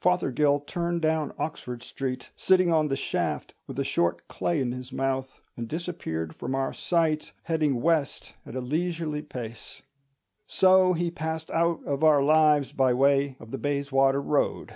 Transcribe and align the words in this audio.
Fothergill 0.00 0.60
turned 0.60 1.02
down 1.02 1.34
Oxford 1.38 1.82
Street, 1.82 2.30
sitting 2.36 2.72
on 2.72 2.88
the 2.88 2.96
shaft 2.96 3.52
with 3.66 3.78
a 3.78 3.84
short 3.84 4.26
clay 4.28 4.58
in 4.58 4.72
his 4.72 4.94
mouth, 4.94 5.42
and 5.58 5.68
disappeared 5.68 6.34
from 6.34 6.54
our 6.54 6.72
sight, 6.72 7.34
heading 7.42 7.82
west 7.82 8.34
at 8.46 8.56
a 8.56 8.62
leisurely 8.62 9.20
pace. 9.20 9.82
So 10.46 10.94
he 10.94 11.10
passed 11.10 11.50
out 11.50 11.84
of 11.84 12.02
our 12.02 12.22
lives 12.22 12.72
by 12.72 12.94
way 12.94 13.36
of 13.38 13.50
the 13.50 13.58
Bayswater 13.58 14.22
Road. 14.22 14.74